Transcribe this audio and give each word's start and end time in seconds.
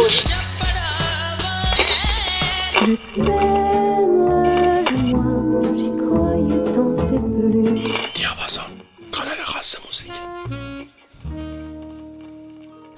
Thank 0.00 0.28
you. 3.16 3.57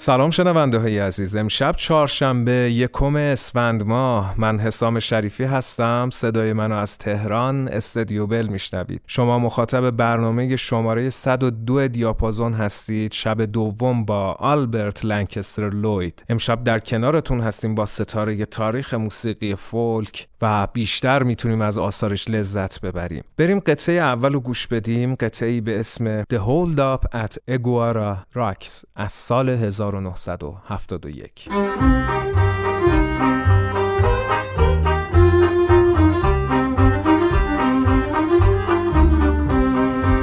سلام 0.03 0.31
شنونده 0.31 0.79
های 0.79 0.99
عزیز. 0.99 1.37
امشب 1.37 1.75
چهارشنبه 1.77 2.53
یکم 2.53 3.17
اسفند 3.17 3.87
ماه. 3.87 4.35
من 4.39 4.59
حسام 4.59 4.99
شریفی 4.99 5.45
هستم. 5.45 6.11
صدای 6.13 6.53
منو 6.53 6.75
از 6.75 6.99
تهران 6.99 7.69
استدیو 7.69 8.27
بل 8.27 8.47
میشنوید. 8.47 9.03
شما 9.07 9.39
مخاطب 9.39 9.91
برنامه 9.91 10.57
شماره 10.57 11.11
102 11.11 11.89
دیاپازون 11.89 12.53
هستید. 12.53 13.13
شب 13.13 13.43
دوم 13.43 14.05
با 14.05 14.33
آلبرت 14.33 15.05
لنکستر 15.05 15.71
لوید. 15.71 16.25
امشب 16.29 16.65
در 16.65 16.79
کنارتون 16.79 17.41
هستیم 17.41 17.75
با 17.75 17.87
ستاره 17.87 18.45
تاریخ 18.47 18.95
موسیقی 18.95 19.55
فولک 19.55 20.27
و 20.43 20.69
بیشتر 20.73 21.23
می‌تونیم 21.23 21.61
از 21.61 21.79
آثارش 21.79 22.29
لذت 22.29 22.81
ببریم. 22.81 23.25
بریم 23.39 23.59
قطعه 23.59 23.95
اول 23.95 24.33
رو 24.33 24.41
گوش 24.41 24.67
بدیم. 24.67 25.15
قطعه 25.15 25.61
به 25.61 25.81
اسم 25.81 26.23
The 26.23 26.39
Hold 26.39 26.79
Up 26.79 27.19
at 27.19 27.55
Eguara 27.55 28.37
Rocks 28.37 28.85
از 28.97 29.13
سال 29.13 29.49
1971 29.93 30.61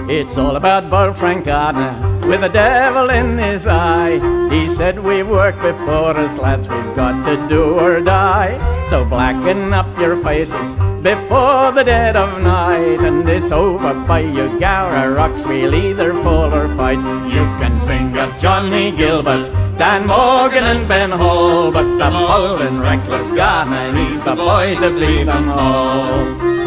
It's 0.09 0.37
all 0.37 0.55
about 0.55 0.89
Burl 0.89 1.13
Frank 1.13 1.45
Gardiner 1.45 2.25
with 2.27 2.43
a 2.43 2.49
devil 2.49 3.09
in 3.09 3.37
his 3.37 3.67
eye. 3.67 4.19
He 4.49 4.69
said, 4.69 4.99
We've 4.99 5.27
worked 5.27 5.61
before 5.61 6.15
us, 6.15 6.37
lads, 6.37 6.69
we've 6.69 6.95
got 6.95 7.25
to 7.25 7.47
do 7.49 7.77
or 7.77 7.99
die. 7.99 8.57
So 8.89 9.03
blacken 9.03 9.73
up 9.73 9.97
your 9.99 10.15
faces 10.23 10.77
before 11.01 11.71
the 11.71 11.83
dead 11.83 12.15
of 12.15 12.41
night. 12.41 12.99
And 13.01 13.27
it's 13.27 13.51
over 13.51 13.93
by 14.05 14.23
Eugowra 14.23 15.15
rocks, 15.15 15.45
we'll 15.45 15.75
either 15.75 16.13
fall 16.23 16.53
or 16.53 16.67
fight. 16.75 16.99
You 17.31 17.43
can 17.59 17.75
sing 17.75 18.17
of 18.17 18.37
Johnny 18.37 18.91
Gilbert. 18.91 19.51
Dan 19.77 20.07
Morgan 20.07 20.63
and 20.63 20.87
Ben 20.87 21.11
Hall, 21.11 21.71
but 21.71 21.87
the 21.99 22.09
bold 22.09 22.61
and 22.61 22.81
reckless 22.81 23.29
Garner, 23.29 23.95
he's 23.95 24.23
the 24.23 24.33
boy 24.33 24.75
to 24.79 24.89
bleed 24.89 25.27
them 25.27 25.49
all. 25.49 26.57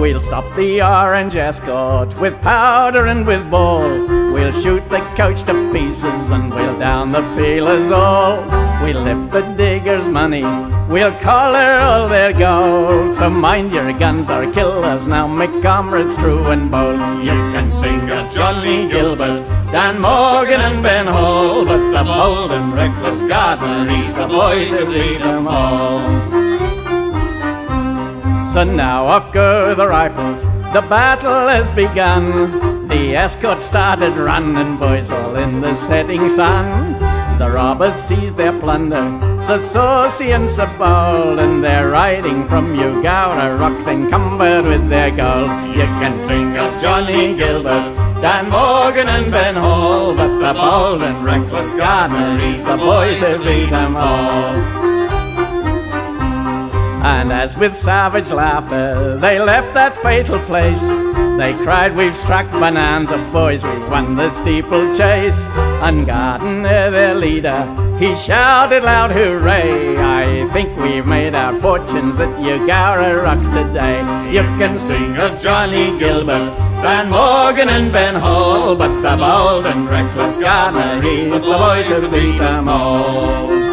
We'll 0.00 0.20
stop 0.20 0.44
the 0.56 0.82
orange 0.82 1.36
escort 1.36 2.18
with 2.18 2.34
powder 2.42 3.06
and 3.06 3.24
with 3.24 3.48
ball. 3.48 3.88
We'll 4.32 4.52
shoot 4.60 4.86
the 4.88 4.98
coach 5.16 5.44
to 5.44 5.72
pieces 5.72 6.30
and 6.32 6.52
we'll 6.52 6.80
down 6.80 7.12
the 7.12 7.22
peelers 7.36 7.92
all. 7.92 8.42
We'll 8.82 9.02
lift 9.02 9.30
the 9.30 9.42
diggers' 9.56 10.08
money, 10.08 10.42
we'll 10.88 11.12
collar 11.20 11.78
all 11.80 12.08
their 12.08 12.32
gold. 12.32 13.14
So 13.14 13.30
mind 13.30 13.72
your 13.72 13.92
guns 13.92 14.30
or 14.30 14.50
killers 14.52 15.06
now, 15.06 15.26
make 15.26 15.62
comrades 15.62 16.16
true 16.16 16.46
and 16.46 16.70
bold. 16.70 17.00
You 17.24 17.36
can 17.52 17.68
sing 17.68 18.10
a 18.10 18.30
Johnny 18.30 18.88
Gilbert, 18.88 19.42
Dan 19.72 20.00
Morgan 20.00 20.60
and 20.60 20.82
Ben 20.82 21.06
Hall, 21.06 21.64
but 21.64 21.92
the 21.92 22.04
bold 22.04 22.52
and 22.52 22.72
reckless 22.72 23.22
Gardiner, 23.22 23.90
he's 23.90 24.14
the 24.14 24.26
boy 24.26 24.66
to 24.70 24.84
lead 24.84 25.20
them 25.20 25.48
all. 25.48 26.00
So 28.54 28.62
now 28.62 29.06
off 29.06 29.32
go 29.32 29.74
the 29.74 29.88
rifles, 29.88 30.44
the 30.72 30.82
battle 30.88 31.48
has 31.48 31.68
begun. 31.70 32.86
The 32.86 33.16
escort 33.16 33.62
started 33.62 34.12
running, 34.12 34.76
boys, 34.76 35.10
all 35.10 35.34
in 35.36 35.60
the 35.60 35.74
setting 35.74 36.28
sun. 36.28 37.13
The 37.38 37.50
robbers 37.50 37.96
seized 37.96 38.36
their 38.36 38.58
plunder, 38.60 39.38
so 39.42 39.58
saucy 39.58 40.32
and 40.32 40.48
bold, 40.78 41.38
and 41.40 41.64
they're 41.64 41.90
riding 41.90 42.46
from 42.46 42.76
Eugowra 42.76 43.58
rocks 43.58 43.86
encumbered 43.86 44.64
with 44.64 44.88
their 44.88 45.10
gold. 45.10 45.50
You 45.76 45.86
can 46.00 46.14
sing 46.14 46.56
of 46.56 46.80
Johnny 46.80 47.34
Gilbert, 47.34 47.92
Dan 48.22 48.48
Morgan 48.50 49.08
and 49.08 49.32
Ben 49.32 49.56
Hall, 49.56 50.14
but 50.14 50.38
the 50.38 50.54
bold 50.54 51.02
and 51.02 51.24
reckless 51.24 51.74
Gardiner, 51.74 52.38
he's 52.38 52.62
the 52.62 52.76
boy 52.76 53.18
to 53.18 53.38
beat 53.44 53.70
them 53.70 53.96
all. 53.96 54.83
And 57.04 57.30
as 57.30 57.54
with 57.54 57.76
savage 57.76 58.30
laughter 58.30 59.18
they 59.18 59.38
left 59.38 59.74
that 59.74 59.94
fatal 59.98 60.38
place, 60.46 60.80
they 61.36 61.52
cried, 61.62 61.94
We've 61.94 62.16
struck 62.16 62.50
Bonanza, 62.50 63.18
boys, 63.30 63.62
we've 63.62 63.90
won 63.90 64.16
the 64.16 64.30
steeplechase. 64.30 65.46
And 65.84 66.06
Gardiner, 66.06 66.66
uh, 66.66 66.90
their 66.90 67.14
leader, 67.14 67.62
he 67.98 68.16
shouted 68.16 68.84
loud 68.84 69.10
hooray. 69.10 69.98
I 69.98 70.48
think 70.54 70.74
we've 70.78 71.04
made 71.04 71.34
our 71.34 71.54
fortunes 71.60 72.18
at 72.20 72.40
Eugowra 72.40 73.22
Rocks 73.22 73.48
today. 73.48 74.00
You 74.32 74.40
can 74.56 74.74
sing 74.78 75.14
of 75.18 75.38
Johnny 75.38 75.98
Gilbert, 75.98 76.56
Dan 76.80 77.10
Morgan 77.10 77.68
and 77.68 77.92
Ben 77.92 78.14
Hall, 78.14 78.76
but 78.76 79.02
the 79.02 79.14
bold 79.14 79.66
and 79.66 79.90
reckless 79.90 80.38
Gardner, 80.38 81.02
he's 81.02 81.30
the 81.30 81.40
boy 81.40 81.84
to 82.00 82.08
beat 82.08 82.38
them 82.38 82.66
all. 82.66 83.63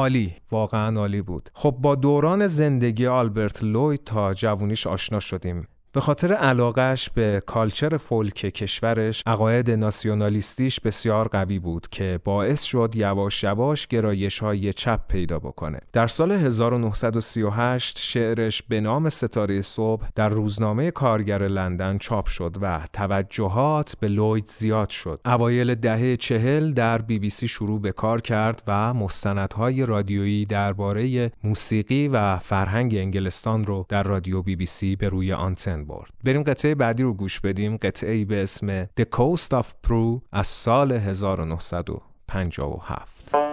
عالی 0.00 0.34
واقعا 0.50 1.00
عالی 1.00 1.22
بود. 1.22 1.50
خب 1.54 1.70
با 1.70 1.94
دوران 1.94 2.46
زندگی 2.46 3.06
آلبرت 3.06 3.62
لوید 3.62 4.04
تا 4.04 4.34
جوونیش 4.34 4.86
آشنا 4.86 5.20
شدیم. 5.20 5.68
به 5.92 6.00
خاطر 6.00 6.32
علاقش 6.32 7.10
به 7.10 7.42
کالچر 7.46 7.96
فولک 7.96 8.34
کشورش 8.34 9.22
عقاید 9.26 9.70
ناسیونالیستیش 9.70 10.80
بسیار 10.80 11.28
قوی 11.28 11.58
بود 11.58 11.88
که 11.88 12.20
باعث 12.24 12.62
شد 12.62 12.92
یواش 12.94 13.42
یواش 13.42 13.86
گرایش 13.86 14.38
های 14.38 14.72
چپ 14.72 15.00
پیدا 15.08 15.38
بکنه. 15.38 15.80
در 15.92 16.06
سال 16.06 16.32
1938 16.32 17.98
شعرش 17.98 18.62
به 18.62 18.80
نام 18.80 19.08
ستاره 19.08 19.62
صبح 19.62 20.08
در 20.14 20.28
روزنامه 20.28 20.90
کارگر 20.90 21.48
لندن 21.48 21.98
چاپ 21.98 22.26
شد 22.26 22.56
و 22.60 22.80
توجهات 22.92 23.94
به 24.00 24.08
لوید 24.08 24.46
زیاد 24.46 24.90
شد. 24.90 25.20
اوایل 25.26 25.74
دهه 25.74 26.16
چهل 26.16 26.72
در 26.72 27.02
بی 27.02 27.18
بی 27.18 27.30
سی 27.30 27.48
شروع 27.48 27.80
به 27.80 27.92
کار 27.92 28.20
کرد 28.20 28.62
و 28.66 28.94
مستندهای 28.94 29.86
رادیویی 29.86 30.44
درباره 30.44 31.32
موسیقی 31.44 32.08
و 32.08 32.38
فرهنگ 32.38 32.94
انگلستان 32.94 33.64
رو 33.64 33.86
در 33.88 34.02
رادیو 34.02 34.42
بی 34.42 34.56
بی 34.56 34.66
سی 34.66 34.96
به 34.96 35.08
روی 35.08 35.32
آنتن 35.32 35.79
برد 35.84 36.10
بریم 36.24 36.42
قطعه 36.42 36.74
بعدی 36.74 37.02
رو 37.02 37.14
گوش 37.14 37.40
بدیم 37.40 37.76
قطعه 37.76 38.12
ای 38.12 38.24
به 38.24 38.42
اسم 38.42 38.84
The 38.84 39.04
Coast 39.16 39.60
of 39.60 39.66
Peru 39.86 40.20
از 40.32 40.46
سال 40.46 40.92
1957 40.92 43.50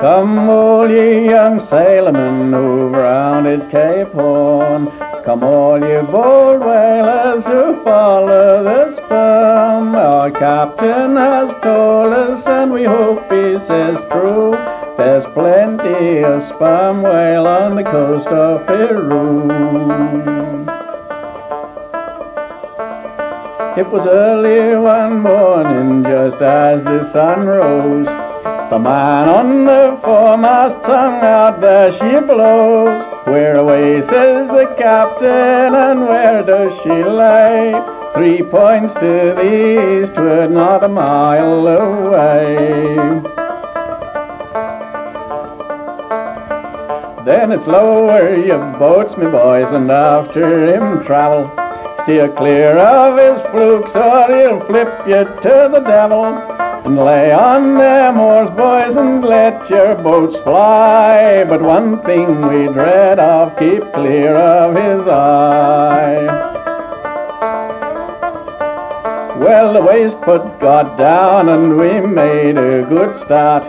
Come 0.00 0.50
all 0.50 0.90
ye 0.90 1.30
young 1.30 1.58
sailormen 1.58 2.52
who 2.52 2.90
rounded 2.90 3.70
Cape 3.70 4.12
Horn 4.12 4.92
Come 5.26 5.42
all 5.42 5.80
you 5.80 6.02
bold 6.02 6.60
whalers 6.60 7.44
who 7.46 7.82
follow 7.82 8.62
the 8.62 8.94
sperm. 8.94 9.96
Our 9.96 10.30
captain 10.30 11.16
has 11.16 11.50
told 11.64 12.12
us, 12.12 12.46
and 12.46 12.70
we 12.70 12.84
hope 12.84 13.22
he 13.22 13.58
says 13.66 13.98
true. 14.12 14.52
There's 14.96 15.24
plenty 15.34 16.22
of 16.22 16.44
sperm 16.54 17.02
whale 17.02 17.48
on 17.48 17.74
the 17.74 17.82
coast 17.82 18.28
of 18.28 18.64
Peru. 18.68 19.50
It 23.76 23.90
was 23.90 24.06
early 24.06 24.76
one 24.76 25.22
morning, 25.22 26.04
just 26.04 26.40
as 26.40 26.84
the 26.84 27.12
sun 27.12 27.46
rose. 27.48 28.06
The 28.70 28.78
man 28.78 29.28
on 29.28 29.64
the 29.64 29.98
foremast 30.04 30.86
sung 30.86 31.20
out, 31.24 31.60
there 31.60 31.90
she 31.90 32.24
blows. 32.24 33.15
Where 33.26 33.56
away, 33.56 34.02
says 34.02 34.46
the 34.46 34.72
captain, 34.78 35.74
and 35.74 36.02
where 36.02 36.44
does 36.44 36.72
she 36.80 36.88
lay? 36.88 37.74
Three 38.14 38.40
points 38.40 38.94
to 38.94 39.34
the 39.34 40.04
eastward, 40.04 40.52
not 40.52 40.84
a 40.84 40.88
mile 40.88 41.66
away. 41.66 42.96
Then 47.24 47.50
it's 47.50 47.66
lower 47.66 48.36
your 48.36 48.78
boats, 48.78 49.16
me 49.16 49.26
boys, 49.26 49.72
and 49.72 49.90
after 49.90 50.72
him 50.72 51.04
travel. 51.04 51.50
Steer 52.04 52.28
clear 52.28 52.78
of 52.78 53.18
his 53.18 53.42
flukes, 53.50 53.90
or 53.96 54.28
he'll 54.28 54.64
flip 54.66 54.88
you 55.08 55.24
to 55.24 55.68
the 55.72 55.80
devil. 55.80 56.65
And 56.86 56.96
lay 56.96 57.32
on 57.32 57.78
them 57.78 58.20
oars, 58.20 58.48
boys, 58.50 58.94
and 58.94 59.24
let 59.24 59.68
your 59.68 59.96
boats 59.96 60.36
fly. 60.44 61.42
But 61.42 61.60
one 61.60 62.00
thing 62.04 62.42
we 62.46 62.72
dread 62.72 63.18
of, 63.18 63.58
keep 63.58 63.82
clear 63.92 64.36
of 64.36 64.76
his 64.76 65.08
eye. 65.08 66.26
Well, 69.36 69.72
the 69.72 69.82
waist 69.82 70.20
boat 70.20 70.60
got 70.60 70.96
down 70.96 71.48
and 71.48 71.76
we 71.76 72.00
made 72.00 72.56
a 72.56 72.86
good 72.88 73.16
start. 73.24 73.64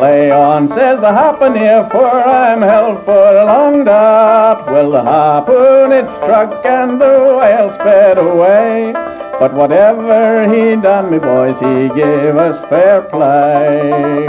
Lay 0.00 0.30
on, 0.30 0.68
says 0.68 1.00
the 1.00 1.10
harpooner, 1.10 1.90
for 1.90 2.08
I'm 2.08 2.62
held 2.62 3.04
for 3.04 3.36
a 3.36 3.46
long 3.46 3.82
dart. 3.82 4.66
Well, 4.66 4.92
the 4.92 5.02
harpoon 5.02 5.90
it 5.90 6.06
struck 6.22 6.64
and 6.64 7.00
the 7.00 7.36
whale 7.36 7.74
sped 7.74 8.16
away. 8.16 9.19
But 9.40 9.54
whatever 9.54 10.54
he 10.54 10.76
done, 10.76 11.10
me 11.10 11.18
boys, 11.18 11.56
he 11.60 11.88
gave 11.98 12.36
us 12.36 12.68
fair 12.68 13.00
play. 13.00 14.26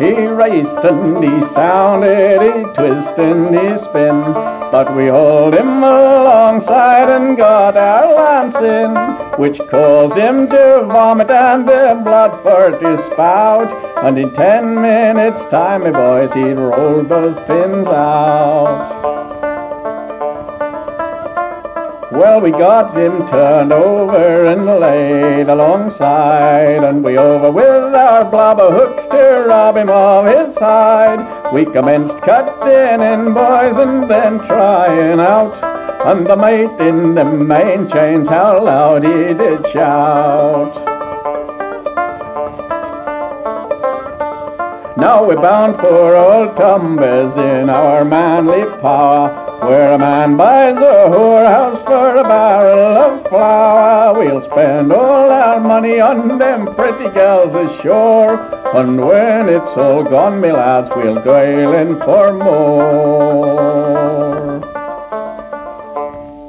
He 0.00 0.26
raced 0.26 0.84
and 0.84 1.22
he 1.22 1.38
sounded, 1.52 2.40
he 2.40 2.62
twist 2.72 3.18
and 3.18 3.54
he 3.54 3.84
spin, 3.84 4.22
but 4.72 4.96
we 4.96 5.08
hauled 5.08 5.54
him 5.54 5.84
alongside 5.84 7.10
and 7.10 7.36
got 7.36 7.76
our 7.76 8.14
lance 8.14 8.56
in, 8.56 9.38
which 9.38 9.58
caused 9.68 10.16
him 10.16 10.48
to 10.48 10.84
vomit 10.86 11.30
and 11.30 11.68
the 11.68 12.00
blood 12.02 12.42
for 12.42 12.70
to 12.70 13.12
spout, 13.12 13.68
and 14.02 14.18
in 14.18 14.32
ten 14.32 14.80
minutes' 14.80 15.44
time, 15.50 15.84
me 15.84 15.90
boys, 15.90 16.32
he'd 16.32 16.54
rolled 16.54 17.10
both 17.10 17.46
fins 17.46 17.86
out. 17.88 19.13
Well, 22.14 22.40
we 22.40 22.52
got 22.52 22.96
him 22.96 23.26
turned 23.26 23.72
over 23.72 24.44
and 24.46 24.66
laid 24.66 25.48
alongside, 25.48 26.84
and 26.84 27.02
we 27.02 27.18
over 27.18 27.50
with 27.50 27.92
our 27.92 28.24
blubber 28.24 28.70
hooks 28.70 29.02
to 29.10 29.46
rob 29.48 29.76
him 29.76 29.88
of 29.88 30.26
his 30.26 30.56
hide. 30.56 31.52
We 31.52 31.64
commenced 31.64 32.16
cutting 32.22 33.02
in, 33.02 33.34
boys, 33.34 33.76
and 33.76 34.08
then 34.08 34.38
trying 34.46 35.18
out, 35.18 35.54
and 36.06 36.24
the 36.24 36.36
mate 36.36 36.80
in 36.86 37.16
the 37.16 37.24
main 37.24 37.90
chains, 37.90 38.28
how 38.28 38.62
loud 38.62 39.02
he 39.02 39.34
did 39.34 39.66
shout. 39.72 40.72
Now 44.96 45.26
we're 45.26 45.34
bound 45.34 45.80
for 45.80 46.14
old 46.14 46.56
Tumbez 46.56 47.36
in 47.36 47.68
our 47.68 48.04
manly 48.04 48.64
power. 48.80 49.43
Where 49.60 49.92
a 49.92 49.98
man 49.98 50.36
buys 50.36 50.76
a 50.76 51.08
whorehouse 51.14 51.84
for 51.86 52.16
a 52.16 52.24
barrel 52.24 52.98
of 53.04 53.26
flour, 53.28 54.18
we'll 54.18 54.42
spend 54.50 54.92
all 54.92 55.30
our 55.30 55.60
money 55.60 56.00
on 56.00 56.38
them 56.38 56.74
pretty 56.74 57.08
gals 57.14 57.54
ashore. 57.64 58.34
And 58.78 59.04
when 59.04 59.48
it's 59.48 59.76
all 59.76 60.02
gone, 60.04 60.40
me 60.40 60.50
lads, 60.52 60.90
we'll 60.96 61.22
go 61.22 61.38
in 61.80 61.90
for 62.00 62.32
more. 62.32 63.04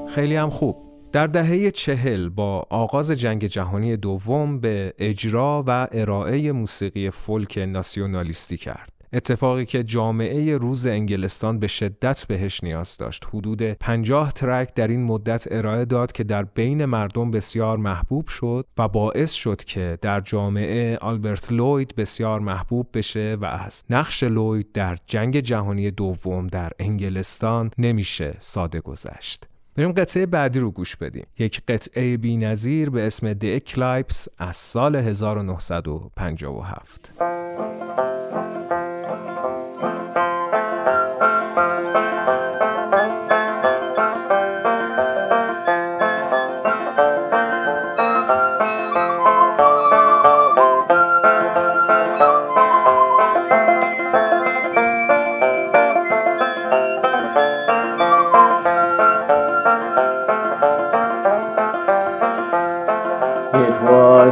خیلی 0.09 0.35
هم 0.35 0.49
خوب. 0.49 0.77
در 1.11 1.27
دهه 1.27 1.71
چهل 1.71 2.29
با 2.29 2.65
آغاز 2.69 3.11
جنگ 3.11 3.45
جهانی 3.45 3.97
دوم 3.97 4.59
به 4.59 4.93
اجرا 4.99 5.63
و 5.67 5.87
ارائه 5.91 6.51
موسیقی 6.51 7.09
فولک 7.09 7.57
ناسیونالیستی 7.57 8.57
کرد. 8.57 8.94
اتفاقی 9.15 9.65
که 9.65 9.83
جامعه 9.83 10.57
روز 10.57 10.87
انگلستان 10.87 11.59
به 11.59 11.67
شدت 11.67 12.25
بهش 12.27 12.63
نیاز 12.63 12.97
داشت. 12.97 13.25
حدود 13.33 13.61
50 13.61 14.31
ترک 14.31 14.73
در 14.73 14.87
این 14.87 15.03
مدت 15.03 15.47
ارائه 15.51 15.85
داد 15.85 16.11
که 16.11 16.23
در 16.23 16.43
بین 16.43 16.85
مردم 16.85 17.31
بسیار 17.31 17.77
محبوب 17.77 18.27
شد 18.27 18.65
و 18.77 18.87
باعث 18.87 19.31
شد 19.31 19.63
که 19.63 19.97
در 20.01 20.21
جامعه 20.21 20.97
آلبرت 20.97 21.51
لوید 21.51 21.95
بسیار 21.95 22.39
محبوب 22.39 22.87
بشه 22.93 23.37
و 23.41 23.45
از 23.45 23.83
نقش 23.89 24.23
لوید 24.23 24.71
در 24.71 24.97
جنگ 25.07 25.39
جهانی 25.39 25.91
دوم 25.91 26.47
در 26.47 26.71
انگلستان 26.79 27.71
نمیشه 27.77 28.35
ساده 28.39 28.79
گذشت. 28.79 29.47
بریم 29.75 29.91
قطعه 29.91 30.25
بعدی 30.25 30.59
رو 30.59 30.71
گوش 30.71 30.95
بدیم. 30.95 31.27
یک 31.39 31.61
قطعه 31.67 32.17
بی 32.17 32.37
نظیر 32.37 32.89
به 32.89 33.07
اسم 33.07 33.33
The 33.33 33.59
Eclipse 33.59 34.27
از 34.37 34.57
سال 34.57 34.95
1957 34.95 37.13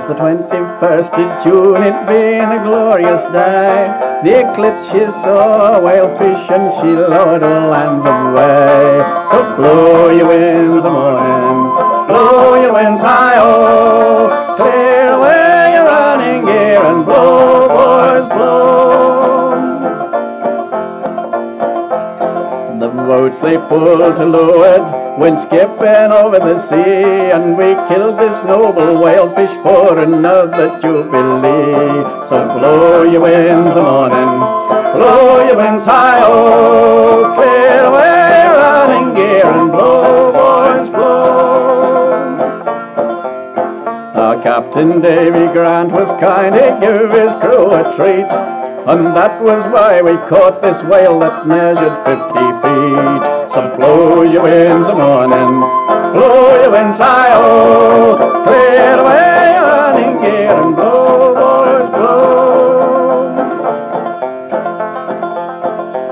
the 0.08 0.16
21st 0.16 1.14
of 1.14 1.44
June, 1.44 1.82
it 1.82 2.08
being 2.08 2.44
a 2.44 2.62
glorious 2.64 3.24
day. 3.32 4.13
The 4.24 4.40
eclipse 4.40 4.86
she 4.86 5.00
saw 5.20 5.76
a 5.76 5.82
whalefish 5.82 6.50
and 6.50 6.72
she 6.80 6.96
lowered 6.96 7.42
her 7.42 7.68
lands 7.68 8.06
away. 8.08 9.04
So 9.30 9.56
blow 9.58 10.12
your 10.12 10.28
winds 10.30 10.86
a 10.86 10.90
morning, 10.90 12.08
blow 12.08 12.56
your 12.56 12.72
winds 12.72 13.02
high-oh, 13.02 14.56
clear 14.56 15.12
away 15.12 15.74
your 15.76 15.84
running 15.84 16.46
gear 16.46 16.80
and 16.86 17.04
blow, 17.04 17.43
they 23.44 23.58
pulled 23.58 24.16
to 24.16 24.26
leeward 24.26 25.04
went 25.18 25.40
skipping 25.42 26.12
over 26.12 26.40
the 26.40 26.58
sea, 26.70 27.32
and 27.32 27.56
we 27.58 27.76
killed 27.88 28.18
this 28.18 28.44
noble 28.46 28.98
whalefish 28.98 29.62
for 29.62 30.00
another 30.00 30.70
jubilee. 30.82 32.04
So 32.30 32.58
blow 32.58 33.04
your 33.04 33.22
winds 33.22 33.76
the 33.76 33.82
morning, 33.82 34.40
blow 34.96 35.46
your 35.46 35.58
winds 35.58 35.86
high, 35.86 36.22
oh, 36.24 37.34
clear 37.36 37.86
away 37.86 38.46
running 38.48 39.14
gear 39.14 39.46
and 39.46 39.72
blow, 39.72 40.32
boys, 40.32 40.90
blow. 40.90 42.14
Our 44.16 44.42
Captain 44.42 45.02
Davy 45.02 45.54
Grant 45.54 45.92
was 45.92 46.10
kind, 46.20 46.56
he 46.56 46.70
gave 46.80 47.12
his 47.12 47.34
crew 47.42 47.72
a 47.72 47.96
treat. 47.96 48.63
And 48.86 49.16
that 49.16 49.42
was 49.42 49.64
why 49.72 50.02
we 50.02 50.12
caught 50.28 50.62
this 50.62 50.76
whale 50.84 51.18
that 51.20 51.48
measured 51.48 51.96
fifty 52.04 52.48
feet. 52.60 53.24
So 53.56 53.78
blow 53.78 54.24
your 54.24 54.44
winds 54.44 54.90
a 54.90 54.96
morning, 54.96 55.62
blow 56.12 56.62
your 56.62 56.72
winds 56.72 56.98
high, 56.98 57.30
oh, 57.32 58.44
clear 58.44 59.00
away 59.00 59.56
running 59.58 60.22
gear 60.22 60.52
and 60.52 60.76
blow, 60.76 61.34
boys, 61.34 61.90
blow. 61.96 63.36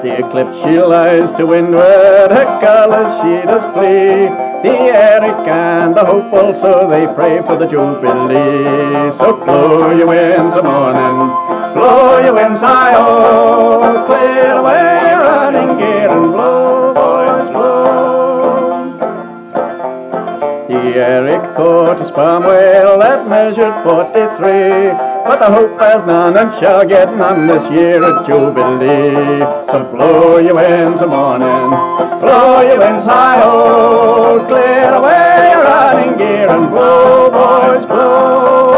The 0.01 0.25
eclipse 0.25 0.57
she 0.63 0.79
lies 0.79 1.29
to 1.35 1.45
windward, 1.45 2.31
her 2.31 2.59
colours 2.61 3.11
she 3.19 3.45
does 3.45 3.67
flee. 3.75 4.31
The 4.63 4.77
Eric 4.95 5.45
and 5.45 5.93
the 5.93 6.05
hopeful, 6.05 6.53
so 6.53 6.87
they 6.87 7.05
pray 7.15 7.41
for 7.41 7.57
the 7.57 7.65
Jubilee. 7.65 9.11
So 9.11 9.43
blow 9.43 9.91
your 9.91 10.07
winds 10.07 10.55
a 10.55 10.63
morning 10.63 11.51
Blow 11.73 12.10
your 12.23 12.33
winds 12.33 12.61
high, 12.61 12.93
oh, 12.95 14.05
clear 14.05 14.51
away 14.57 15.13
running 15.13 15.77
gear 15.77 16.09
and 16.09 16.31
blow, 16.31 16.93
boys, 16.93 17.49
blow. 17.51 18.97
The 20.67 21.03
Eric 21.03 21.55
caught 21.55 22.01
a 22.01 22.07
sperm 22.07 22.43
whale 22.43 22.99
that 22.99 23.27
measured 23.27 23.73
43, 23.83 24.91
but 25.25 25.39
the 25.39 25.51
hope 25.51 25.79
has 25.79 26.05
none 26.05 26.37
and 26.37 26.51
shall 26.59 26.85
get 26.87 27.15
none 27.15 27.47
this 27.47 27.71
year 27.71 28.03
at 28.03 28.25
Jubilee. 28.25 29.39
So 29.71 29.91
blow 29.91 30.37
your 30.37 30.55
winds 30.55 31.01
a 31.01 31.07
morning, 31.07 31.69
blow 32.21 32.61
your 32.61 32.79
winds 32.79 33.05
high, 33.05 33.41
oh, 33.43 34.45
clear 34.47 34.93
away 34.93 35.51
your 35.51 35.63
running 35.63 36.17
gear 36.17 36.49
and 36.49 36.69
blow, 36.69 37.29
boys, 37.29 37.85
blow. 37.85 38.70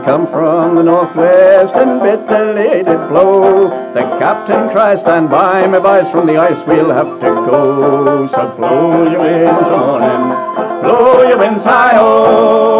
Come 0.00 0.26
from 0.26 0.76
the 0.76 0.82
northwest 0.82 1.74
and 1.74 2.00
bitterly 2.00 2.84
did 2.84 3.08
blow. 3.08 3.68
The 3.94 4.02
captain 4.18 4.70
tries 4.70 5.00
stand 5.00 5.30
by, 5.30 5.66
my 5.66 5.78
boys, 5.78 6.10
from 6.10 6.26
the 6.26 6.36
ice 6.36 6.66
we'll 6.66 6.90
have 6.90 7.20
to 7.20 7.30
go. 7.48 8.28
So 8.28 8.48
blow 8.56 9.10
your 9.10 9.20
winds 9.20 9.70
morning, 9.70 10.82
blow 10.82 11.28
your 11.28 11.38
winds 11.38 11.64
high, 11.64 11.96
oh, 11.96 12.75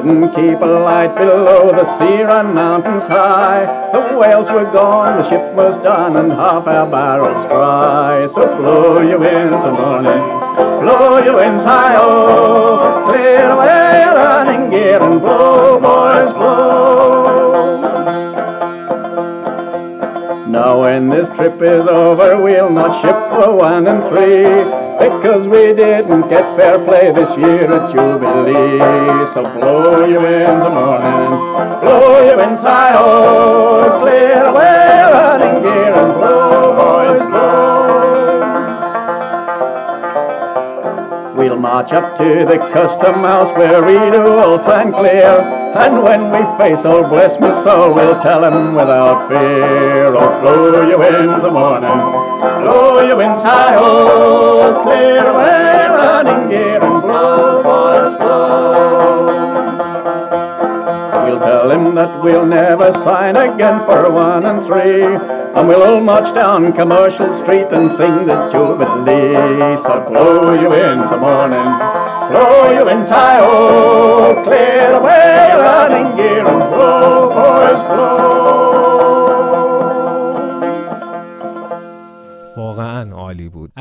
couldn't 0.00 0.30
keep 0.30 0.58
a 0.60 0.64
light 0.64 1.14
below 1.14 1.72
the 1.72 1.84
sea 1.98 2.22
run 2.22 2.54
mountains 2.54 3.02
high. 3.02 3.66
The 3.92 4.16
whales 4.18 4.50
were 4.50 4.64
gone, 4.72 5.18
the 5.18 5.28
ship 5.28 5.54
was 5.54 5.74
done, 5.82 6.16
and 6.16 6.32
half 6.32 6.66
our 6.66 6.90
barrels 6.90 7.46
dry. 7.48 8.26
So 8.28 8.56
blow 8.56 9.02
your 9.02 9.18
winds 9.18 9.52
a 9.52 9.70
morning, 9.70 10.22
blow 10.80 11.18
your 11.22 11.36
winds 11.36 11.64
high-oh, 11.64 13.10
clear 13.10 13.50
away 13.50 14.04
running 14.06 14.70
gear 14.70 15.02
and 15.02 15.20
blow, 15.20 15.78
boys, 15.78 16.32
blow. 16.32 17.80
Now 20.48 20.80
when 20.80 21.10
this 21.10 21.28
trip 21.36 21.60
is 21.60 21.86
over, 21.86 22.42
we'll 22.42 22.70
not 22.70 23.02
ship 23.02 23.16
for 23.34 23.54
one 23.54 23.86
and 23.86 24.02
three. 24.10 24.79
Because 25.00 25.48
we 25.48 25.72
didn't 25.72 26.28
get 26.28 26.44
fair 26.58 26.78
play 26.84 27.10
this 27.10 27.34
year 27.38 27.72
at 27.72 27.90
Jubilee. 27.90 28.78
So 29.32 29.42
blow 29.58 30.04
your 30.04 30.20
winds 30.20 30.66
a 30.66 30.70
morning, 30.70 31.30
blow 31.80 32.36
winds 32.36 32.60
high 32.60 32.92
ho, 32.92 34.00
clear 34.02 34.44
away 34.44 35.02
running 35.12 35.62
gear 35.62 35.94
and 35.94 36.12
blow, 36.14 36.76
boys, 36.76 37.24
blow. 37.30 37.74
We'll 41.34 41.56
march 41.56 41.92
up 41.92 42.18
to 42.18 42.44
the 42.44 42.58
custom 42.72 43.14
house 43.14 43.56
where 43.56 43.82
we 43.82 43.94
do 44.10 44.38
all 44.38 44.58
stand 44.58 44.92
clear. 44.94 45.59
And 45.74 46.02
when 46.02 46.30
we 46.32 46.42
face 46.58 46.84
old 46.84 47.10
bless 47.10 47.38
my 47.40 47.62
soul, 47.64 47.94
we'll 47.94 48.20
tell 48.22 48.44
him 48.44 48.74
without 48.74 49.28
fear. 49.28 50.14
Oh, 50.16 50.40
blow 50.40 50.88
your 50.88 50.98
winds 50.98 51.44
a 51.44 51.50
morning, 51.50 52.00
blow 52.62 53.06
your 53.06 53.16
winds 53.16 53.42
high, 53.42 53.76
oh, 53.76 54.82
clear 54.82 55.26
away 55.26 55.70
running 55.88 56.50
gear 56.50 56.82
and 56.82 57.02
blow, 57.02 57.62
boys, 57.62 58.16
blow. 58.18 59.50
We'll 61.24 61.38
tell 61.38 61.70
him 61.70 61.94
that 61.94 62.22
we'll 62.22 62.46
never 62.46 62.92
sign 63.04 63.36
again 63.36 63.84
for 63.86 64.10
one 64.10 64.44
and 64.44 64.66
three. 64.66 65.04
And 65.50 65.66
we'll 65.66 65.82
all 65.82 66.00
march 66.00 66.32
down 66.34 66.72
Commercial 66.72 67.38
Street 67.42 67.66
and 67.72 67.90
sing 67.92 68.26
the 68.26 68.50
Jubilee. 68.52 69.76
So 69.82 70.06
blow 70.08 70.54
your 70.54 70.70
winds 70.70 71.10
a 71.10 71.16
morning, 71.16 71.68
Your 72.30 72.84
winds 72.84 73.08
high, 73.08 73.38
oh, 73.40 74.42
clear 74.44 74.92
away 74.94 75.48
your 75.50 75.62
running 75.62 76.16
gear 76.16 76.46
and 76.46 76.70
blow, 76.70 77.28
boys, 77.28 77.82
blow. 77.88 78.29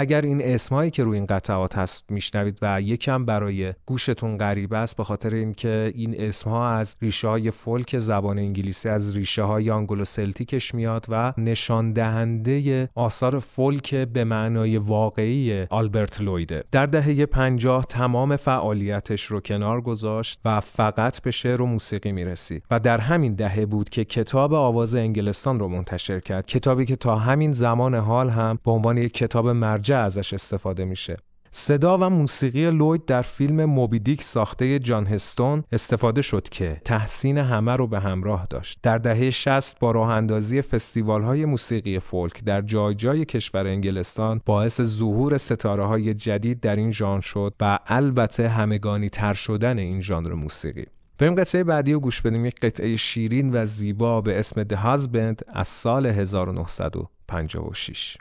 اگر 0.02 0.22
این 0.22 0.42
اسمایی 0.42 0.92
که 0.92 1.04
روی 1.04 1.18
این 1.18 1.26
قطعات 1.26 1.78
هست 1.78 2.06
میشنوید 2.12 2.60
و 2.62 2.82
یکم 2.82 3.26
برای 3.26 3.74
گوشتون 3.86 4.38
غریبه 4.38 4.78
است 4.78 4.98
به 4.98 5.04
خاطر 5.04 5.34
اینکه 5.34 5.92
این 5.96 6.22
اسمها 6.22 6.70
از 6.70 6.96
ریشه 7.02 7.28
های 7.28 7.52
فولک 7.52 8.00
زبان 8.00 8.40
انگلیسی 8.40 8.90
از 8.90 9.16
ریشه 9.16 9.44
های 9.44 9.72
آنگلو 9.72 10.06
سلتیکش 10.06 10.76
میاد 10.76 11.06
و 11.10 11.34
نشان 11.38 11.94
دهنده 11.94 12.90
آثار 12.96 13.40
فولک 13.40 13.96
به 13.96 14.24
معنای 14.24 14.78
واقعی 14.78 15.66
آلبرت 15.70 16.22
لویده. 16.22 16.64
در 16.72 16.86
دهه 16.86 17.26
50 17.26 17.86
تمام 17.86 18.36
فعالیتش 18.36 19.26
رو 19.26 19.40
کنار 19.40 19.82
گذاشت 19.82 20.40
و 20.46 20.60
فقط 20.60 21.22
به 21.22 21.32
شعر 21.32 21.62
و 21.62 21.66
موسیقی 21.66 22.12
می‌رسید 22.12 22.64
و 22.72 22.80
در 22.80 22.98
همین 22.98 23.34
دهه 23.34 23.66
بود 23.66 23.90
که 23.90 24.06
کتاب 24.06 24.54
آواز 24.54 24.96
انگلستان 24.96 25.60
رو 25.60 25.68
منتشر 25.68 26.20
کرد. 26.20 26.46
کتابی 26.46 26.86
که 26.86 26.96
تا 26.96 27.16
همین 27.16 27.52
زمان 27.52 27.96
حال 27.96 28.30
هم 28.30 28.60
به 28.66 28.72
عنوان 28.72 28.98
یک 28.98 29.14
کتاب 29.14 29.50
مرجع 29.90 30.06
ازش 30.06 30.34
استفاده 30.34 30.86
میشه 30.86 31.18
صدا 31.52 31.98
و 31.98 32.10
موسیقی 32.10 32.72
لوید 32.72 33.06
در 33.06 33.22
فیلم 33.22 33.66
موبیدیک 33.66 34.24
ساخته 34.24 34.80
جان 34.80 35.06
هستون 35.06 35.64
استفاده 35.72 36.22
شد 36.22 36.50
که 36.50 36.82
تحسین 36.86 37.38
همه 37.38 37.76
رو 37.76 37.88
به 37.88 38.00
همراه 38.00 38.48
داشت. 38.50 38.80
در 38.84 38.98
دهه 38.98 39.30
60 39.30 39.80
با 39.80 39.92
راه 39.92 40.10
اندازی 40.10 40.62
فستیوال 40.62 41.22
های 41.22 41.46
موسیقی 41.46 42.00
فولک 42.00 42.44
در 42.44 42.62
جای 42.62 42.96
جای 42.96 43.26
کشور 43.26 43.68
انگلستان 43.68 44.42
باعث 44.46 44.82
ظهور 44.82 45.38
ستاره 45.38 45.86
های 45.86 46.14
جدید 46.14 46.60
در 46.60 46.76
این 46.76 46.92
ژانر 46.92 47.22
شد 47.22 47.54
و 47.60 47.80
البته 47.86 48.50
همگانی 48.50 49.10
تر 49.10 49.34
شدن 49.34 49.78
این 49.78 50.02
ژانر 50.02 50.34
موسیقی. 50.34 50.86
بریم 51.18 51.36
قطعه 51.36 51.64
بعدی 51.64 51.94
رو 51.94 52.00
گوش 52.00 52.22
بدیم 52.22 52.46
یک 52.46 52.60
قطعه 52.60 52.96
شیرین 52.96 53.50
و 53.54 53.66
زیبا 53.66 54.22
به 54.22 54.40
اسم 54.40 54.64
The 54.64 54.78
Husband 54.84 55.44
از 55.54 55.68
سال 55.68 56.06
1956 56.06 58.18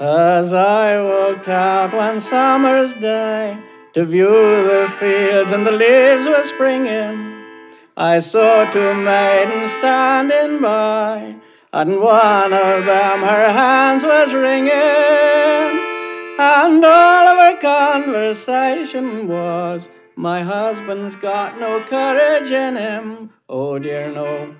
As 0.00 0.54
I 0.54 0.98
walked 1.02 1.46
out 1.46 1.92
one 1.92 2.22
summer's 2.22 2.94
day 2.94 3.62
to 3.92 4.06
view 4.06 4.30
the 4.30 4.90
fields 4.98 5.52
and 5.52 5.66
the 5.66 5.72
leaves 5.72 6.26
were 6.26 6.42
springing, 6.44 7.44
I 7.98 8.20
saw 8.20 8.64
two 8.70 8.94
maidens 8.94 9.72
standing 9.72 10.62
by, 10.62 11.36
and 11.74 12.00
one 12.00 12.52
of 12.54 12.86
them 12.86 13.20
her 13.20 13.52
hands 13.52 14.02
was 14.02 14.32
wringing, 14.32 14.72
and 16.38 16.82
all 16.82 17.28
of 17.28 17.36
her 17.36 17.60
conversation 17.60 19.28
was, 19.28 19.86
My 20.16 20.40
husband's 20.42 21.16
got 21.16 21.60
no 21.60 21.84
courage 21.90 22.50
in 22.50 22.74
him, 22.74 23.34
oh 23.50 23.78
dear 23.78 24.10
no, 24.10 24.54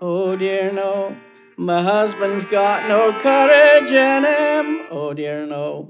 oh 0.00 0.34
dear 0.34 0.72
no. 0.72 1.16
My 1.58 1.82
husband's 1.82 2.44
got 2.44 2.86
no 2.86 3.18
courage 3.22 3.90
in 3.90 4.24
him, 4.24 4.86
oh 4.90 5.14
dear 5.14 5.46
no. 5.46 5.88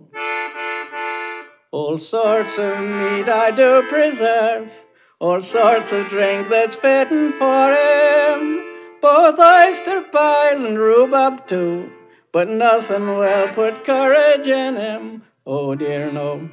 All 1.73 1.99
sorts 1.99 2.57
of 2.57 2.79
meat 2.79 3.29
I 3.29 3.51
do 3.51 3.83
preserve, 3.89 4.71
all 5.19 5.43
sorts 5.43 5.91
of 5.91 6.09
drink 6.09 6.49
that's 6.51 6.77
fitting 6.77 7.33
for 7.33 7.75
him, 7.75 8.63
both 9.03 9.41
oyster 9.41 10.03
pies 10.03 10.63
and 10.63 10.79
rhubarb 10.79 11.49
too, 11.49 11.91
but 12.33 12.49
nothing 12.49 13.19
will 13.19 13.49
put 13.49 13.85
courage 13.85 14.47
in 14.47 14.77
him, 14.77 15.25
oh 15.45 15.75
dear 15.75 16.13
no, 16.13 16.49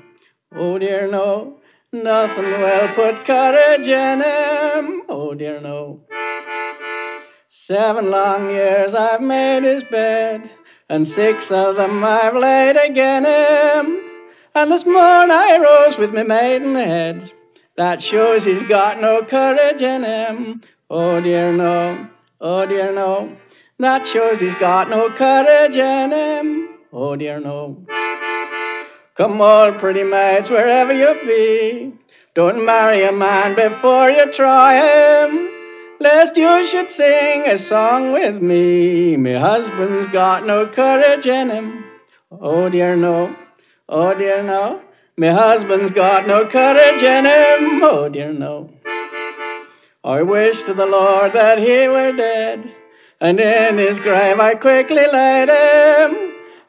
oh 0.55 0.79
dear 0.79 1.07
no. 1.07 1.59
Nothing 1.91 2.45
will 2.45 2.87
put 2.95 3.23
courage 3.23 3.87
in 3.87 4.21
him, 4.21 5.03
oh 5.07 5.35
dear 5.35 5.61
no. 5.61 6.01
Seven 7.65 8.11
long 8.11 8.49
years 8.49 8.93
I've 8.93 9.21
made 9.21 9.63
his 9.63 9.85
bed, 9.85 10.51
and 10.89 11.07
six 11.07 11.49
of 11.49 11.77
them 11.77 12.03
I've 12.03 12.35
laid 12.35 12.75
again 12.75 13.23
him. 13.23 14.01
And 14.53 14.69
this 14.69 14.85
morn 14.85 15.31
I 15.31 15.57
rose 15.63 15.97
with 15.97 16.13
my 16.13 16.23
maidenhead. 16.23 17.31
That 17.77 18.03
shows 18.03 18.43
he's 18.43 18.63
got 18.63 18.99
no 18.99 19.23
courage 19.23 19.81
in 19.81 20.03
him. 20.03 20.61
Oh 20.89 21.21
dear 21.21 21.53
no, 21.53 22.09
oh 22.41 22.65
dear 22.65 22.91
no. 22.91 23.37
That 23.79 24.05
shows 24.05 24.41
he's 24.41 24.55
got 24.55 24.89
no 24.89 25.09
courage 25.09 25.77
in 25.77 26.11
him. 26.11 26.79
Oh 26.91 27.15
dear 27.15 27.39
no. 27.39 27.85
Come 29.15 29.39
all 29.39 29.71
pretty 29.71 30.03
maids 30.03 30.49
wherever 30.49 30.91
you 30.91 31.17
be. 31.25 31.93
Don't 32.33 32.65
marry 32.65 33.03
a 33.03 33.13
man 33.13 33.55
before 33.55 34.09
you 34.09 34.29
try 34.33 34.83
him 34.83 35.42
lest 36.23 36.37
you 36.37 36.65
should 36.65 36.89
sing 36.89 37.45
a 37.47 37.57
song 37.59 38.13
with 38.13 38.41
me. 38.41 39.17
My 39.17 39.33
husband's 39.33 40.07
got 40.07 40.45
no 40.45 40.65
courage 40.65 41.27
in 41.27 41.49
him. 41.49 41.83
Oh 42.31 42.69
dear 42.69 42.95
no, 42.95 43.35
oh 43.89 44.17
dear 44.17 44.41
no. 44.41 44.81
My 45.17 45.31
husband's 45.31 45.91
got 45.91 46.25
no 46.25 46.47
courage 46.47 47.03
in 47.03 47.25
him. 47.25 47.83
Oh 47.83 48.07
dear 48.07 48.31
no. 48.31 48.69
I 50.01 50.21
wish 50.21 50.61
to 50.63 50.73
the 50.73 50.85
Lord 50.85 51.33
that 51.33 51.57
he 51.59 51.89
were 51.89 52.13
dead, 52.13 52.73
and 53.19 53.37
in 53.37 53.77
his 53.77 53.99
grave 53.99 54.39
I 54.39 54.55
quickly 54.55 55.05
laid 55.05 55.49
him. 55.49 56.11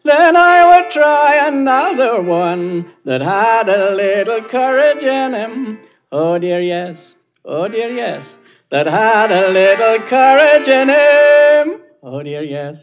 Then 0.02 0.34
I 0.36 0.58
would 0.70 0.90
try 0.90 1.46
another 1.46 2.20
one 2.20 2.92
that 3.04 3.20
had 3.20 3.68
a 3.68 3.94
little 3.94 4.42
courage 4.42 5.04
in 5.04 5.32
him. 5.32 5.78
Oh 6.10 6.40
dear 6.40 6.60
yes, 6.60 7.14
oh 7.44 7.68
dear 7.68 7.90
yes. 7.90 8.36
That 8.74 8.88
had 9.02 9.30
a 9.30 9.46
little 9.60 9.98
courage 10.14 10.68
in 10.80 10.88
him. 10.98 11.66
Oh 12.02 12.22
dear, 12.22 12.42
yes. 12.42 12.78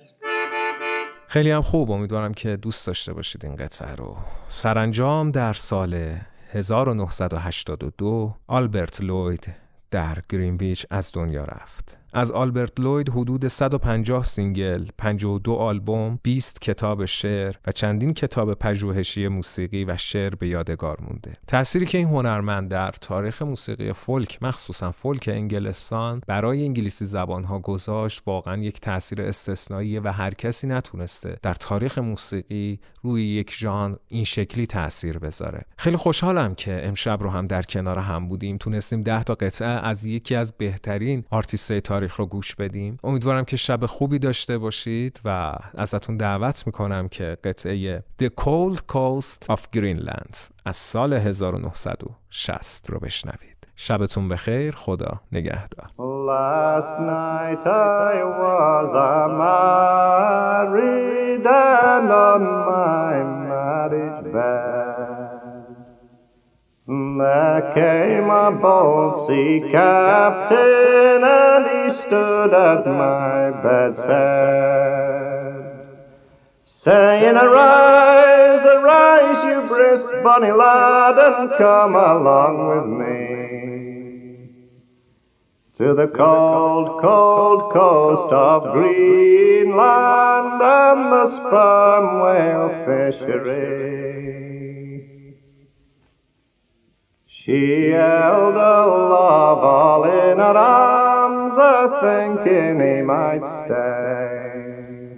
خیلی 1.27 1.51
هم 1.51 1.61
خوب 1.61 1.91
امیدوارم 1.91 2.33
که 2.33 2.55
دوست 2.55 2.87
داشته 2.87 3.13
باشید 3.13 3.45
این 3.45 3.55
قطعه 3.55 3.95
رو 3.95 4.15
سرانجام 4.47 5.31
در 5.31 5.53
سال 5.53 6.15
1982 6.51 8.35
آلبرت 8.47 9.01
لوید 9.01 9.55
در 9.91 10.17
گرینویچ 10.29 10.85
از 10.89 11.11
دنیا 11.13 11.43
رفت 11.43 11.97
از 12.13 12.31
آلبرت 12.31 12.79
لوید 12.79 13.09
حدود 13.09 13.47
150 13.47 14.23
سینگل، 14.23 14.85
52 14.97 15.55
آلبوم، 15.55 16.19
20 16.23 16.61
کتاب 16.61 17.05
شعر 17.05 17.53
و 17.67 17.71
چندین 17.71 18.13
کتاب 18.13 18.53
پژوهشی 18.53 19.27
موسیقی 19.27 19.85
و 19.85 19.97
شعر 19.97 20.35
به 20.35 20.47
یادگار 20.47 20.97
مونده. 21.01 21.33
تأثیری 21.47 21.85
که 21.85 21.97
این 21.97 22.07
هنرمند 22.07 22.69
در 22.69 22.91
تاریخ 22.91 23.41
موسیقی 23.41 23.93
فولک، 23.93 24.37
مخصوصا 24.41 24.91
فولک 24.91 25.29
انگلستان 25.33 26.21
برای 26.27 26.63
انگلیسی 26.63 27.05
زبانها 27.05 27.59
گذاشت 27.59 28.21
واقعا 28.25 28.57
یک 28.57 28.79
تاثیر 28.79 29.21
استثنایی 29.21 29.99
و 29.99 30.11
هر 30.11 30.33
کسی 30.33 30.67
نتونسته 30.67 31.37
در 31.41 31.53
تاریخ 31.53 31.97
موسیقی 31.97 32.79
روی 33.01 33.23
یک 33.23 33.51
ژانر 33.51 33.95
این 34.07 34.23
شکلی 34.23 34.65
تاثیر 34.65 35.19
بذاره. 35.19 35.65
خیلی 35.77 35.97
خوشحالم 35.97 36.55
که 36.55 36.87
امشب 36.87 37.17
رو 37.21 37.29
هم 37.29 37.47
در 37.47 37.61
کنار 37.61 37.99
هم 37.99 38.27
بودیم 38.27 38.57
تونستیم 38.57 39.03
10 39.03 39.23
تا 39.23 39.35
قطعه 39.35 39.67
از 39.67 40.05
یکی 40.05 40.35
از 40.35 40.53
بهترین 40.57 41.23
آرتیست 41.29 41.79
تاریخ 42.01 42.15
رو 42.15 42.25
گوش 42.25 42.55
بدیم. 42.55 42.97
امیدوارم 43.03 43.45
که 43.45 43.57
شب 43.57 43.85
خوبی 43.85 44.19
داشته 44.19 44.57
باشید 44.57 45.21
و 45.25 45.53
ازتون 45.77 46.17
دعوت 46.17 46.63
می‌کنم 46.65 47.07
که 47.07 47.37
قطعه 47.43 48.03
The 48.23 48.29
Cold 48.41 48.77
Coast 48.77 49.55
of 49.55 49.59
Greenland 49.75 50.37
از 50.65 50.77
سال 50.77 51.13
1960 51.13 52.89
رو 52.89 52.99
بشنوید. 52.99 53.57
شبتون 53.75 54.29
بخیر 54.29 54.75
خدا 54.75 55.21
نگهدار. 55.31 55.87
Last 56.27 56.99
night 56.99 57.65
I 57.65 58.15
was 58.41 58.91
a 58.93 59.27
my 62.69 63.15
marriage 63.45 64.21
bed. 64.33 65.00
There 66.91 67.71
came 67.73 68.29
a 68.29 68.51
bold 68.51 69.25
sea 69.25 69.61
captain 69.71 71.23
and 71.23 71.65
he 71.71 71.89
stood 72.01 72.53
at 72.53 72.85
my 72.85 73.51
bedside 73.63 74.91
Saying, 76.83 77.37
arise, 77.37 78.65
arise, 78.65 79.41
you 79.45 79.61
brisk 79.69 80.05
bonny 80.21 80.51
lad, 80.51 81.17
and 81.17 81.51
come 81.57 81.95
along 81.95 82.67
with 82.67 82.87
me 82.99 84.49
to 85.77 85.93
the 85.93 86.07
cold, 86.09 86.99
cold 87.01 87.71
coast 87.71 88.33
of 88.33 88.73
Greenland 88.73 89.79
and 90.61 91.09
the 91.09 91.27
sperm 91.37 92.19
whale 92.19 92.69
fishery. 92.85 94.50
She 97.51 97.89
held 97.89 98.55
a 98.55 98.85
love 98.87 99.57
all 99.57 100.05
in 100.05 100.37
her 100.37 100.57
arms, 100.57 101.53
a 101.59 101.99
thinking 101.99 102.79
he 102.79 103.01
might 103.01 103.43
stay. 103.65 105.17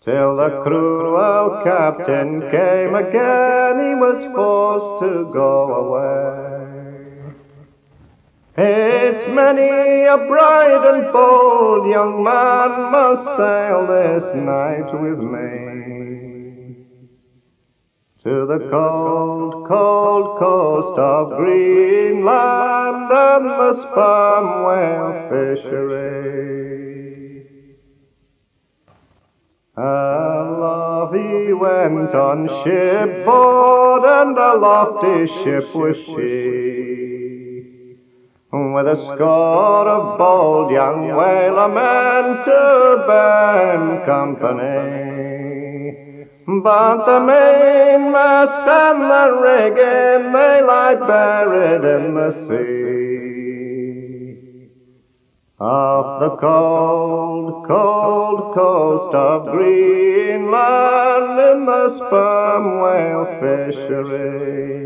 Till 0.00 0.36
the 0.36 0.62
cruel 0.62 1.60
captain 1.62 2.40
came 2.50 2.94
again, 2.94 3.74
he 3.86 3.94
was 4.00 4.34
forced 4.34 5.02
to 5.02 5.30
go 5.30 5.74
away. 5.84 6.64
It's 8.56 9.28
many 9.28 10.04
a 10.04 10.16
bright 10.16 10.90
and 10.94 11.12
bold 11.12 11.86
young 11.86 12.24
man 12.24 12.92
must 12.92 13.26
sail 13.36 13.86
this 13.86 14.34
night 14.36 14.90
with 15.02 15.18
me 15.18 16.03
to 18.24 18.46
the 18.46 18.58
cold, 18.70 19.68
cold 19.68 20.38
coast 20.38 20.98
of 20.98 21.36
Greenland 21.36 23.12
and 23.12 23.50
the 23.50 23.74
sperm 23.82 24.64
whale 24.64 25.28
fishery. 25.28 26.24
Aloft 29.76 31.14
he 31.14 31.52
went 31.52 32.14
on 32.14 32.48
shipboard, 32.64 34.04
and 34.04 34.38
aloft 34.38 35.04
his 35.04 35.30
ship 35.42 35.74
was 35.74 35.96
she 35.96 36.54
with 38.50 38.86
a 38.88 38.96
score 38.96 39.88
of 39.88 40.16
bold 40.16 40.70
young 40.70 41.08
whalemen 41.08 42.44
to 42.44 43.04
bear 43.06 44.04
company. 44.06 45.33
But 46.46 47.06
the 47.06 47.20
mainmast 47.20 48.68
and 48.68 49.00
the 49.00 49.32
rigging, 49.40 50.32
they 50.32 50.60
lie 50.60 50.94
buried 50.94 51.84
in 51.84 52.14
the 52.14 52.32
sea. 52.46 53.94
Off 55.58 56.20
the 56.20 56.36
cold, 56.36 57.66
cold 57.66 58.54
coast 58.54 59.14
of 59.14 59.52
Greenland 59.52 61.40
in 61.40 61.64
the 61.64 61.88
sperm 61.96 62.80
whale 62.82 63.24
fishery. 63.40 64.84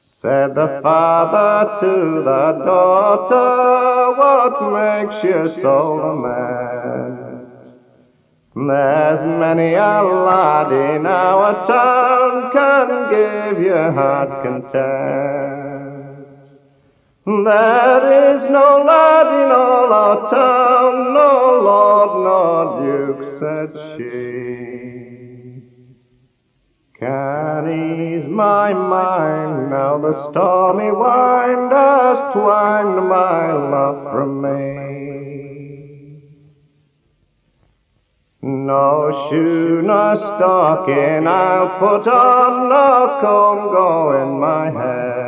Said 0.00 0.54
the 0.54 0.80
father 0.82 1.80
to 1.80 2.22
the 2.22 2.52
daughter, 2.62 4.12
What 4.20 4.60
makes 4.74 5.24
you 5.24 5.48
so 5.62 6.14
mad? 6.22 7.19
There's 8.66 9.24
many 9.24 9.72
a 9.72 10.02
lad 10.02 10.70
in 10.70 11.06
our 11.06 11.66
town 11.66 12.52
can 12.52 13.10
give 13.10 13.62
you 13.64 13.72
heart 13.72 14.42
content. 14.42 16.26
There 17.24 18.36
is 18.36 18.50
no 18.50 18.84
lad 18.84 19.26
in 19.44 19.50
all 19.50 19.92
our 19.94 20.30
town, 20.30 21.14
no 21.14 21.60
lord 21.64 22.10
nor 22.26 22.80
duke, 22.82 23.24
said 23.40 23.70
she. 23.96 25.62
Can 26.98 27.64
ease 27.66 28.28
my 28.28 28.74
mind 28.74 29.70
now 29.70 29.96
the 29.96 30.12
stormy 30.30 30.92
wind 30.92 31.72
has 31.72 32.32
twined 32.34 33.08
my 33.08 33.52
love 33.52 34.12
from 34.12 34.42
me. 34.42 35.09
No 38.42 39.28
shoe 39.28 39.82
nor 39.82 40.16
stocking 40.16 41.26
I'll 41.26 41.78
put 41.78 42.08
on, 42.08 42.70
no 42.70 43.18
comb 43.20 43.70
go 43.70 44.22
in 44.22 44.40
my 44.40 44.70
hair. 44.70 45.20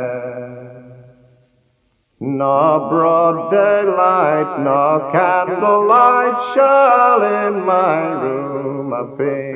No 2.19 2.87
broad 2.89 3.51
daylight, 3.51 4.59
no 4.61 5.09
candlelight 5.11 6.55
shall 6.55 7.21
in 7.21 7.63
my 7.63 8.13
room 8.23 8.93
appear. 8.93 9.53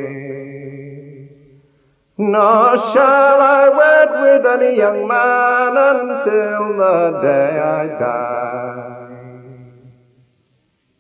Nor 2.19 2.77
shall 2.93 3.41
I 3.41 3.69
wed 3.69 4.09
with 4.21 4.45
any 4.45 4.77
young 4.77 5.07
man 5.07 5.77
until 5.77 6.77
the 6.77 7.21
day 7.23 7.59
I 7.59 7.87
die. 7.87 8.96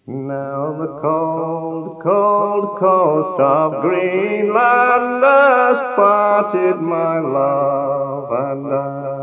Now 0.09 0.71
the 0.71 1.01
cold, 1.01 2.01
cold 2.01 2.79
coast 2.79 3.37
of 3.41 3.81
Greenland 3.81 5.21
has 5.21 5.77
parted 5.97 6.79
my 6.79 7.19
love 7.19 8.31
and 8.31 8.73
I. 8.73 9.17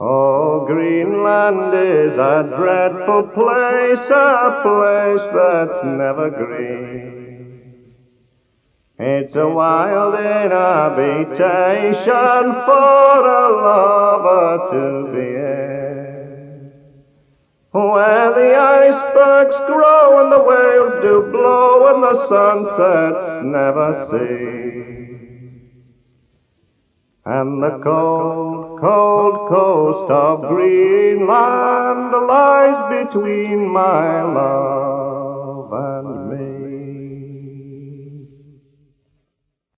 Oh, 0.00 0.64
Greenland 0.66 1.72
is 1.74 2.18
a 2.18 2.42
dreadful 2.56 3.28
place, 3.28 4.10
a 4.10 4.60
place 4.64 5.22
that's 5.32 5.84
never 5.84 6.30
green. 6.30 7.94
It's 8.98 9.36
a 9.36 9.48
wild 9.48 10.16
inhabitation 10.16 12.52
for 12.66 13.28
a 13.28 13.48
lover 13.62 14.58
to 14.72 15.06
be 15.12 15.36
in. 15.36 15.83
Where 17.74 18.30
the 18.32 18.54
icebergs 18.54 19.56
grow 19.66 20.22
and 20.22 20.30
the 20.30 20.44
whales 20.44 20.94
do 21.02 21.28
blow 21.32 21.92
and 21.92 22.04
the 22.04 22.14
sunsets 22.28 23.42
never 23.42 24.06
see. 24.12 24.94
And 27.24 27.60
the 27.60 27.80
cold, 27.82 28.78
cold 28.78 29.48
coast 29.48 30.08
of 30.08 30.50
Greenland 30.50 32.12
lies 32.28 33.06
between 33.06 33.72
my 33.72 34.22
love 34.22 35.72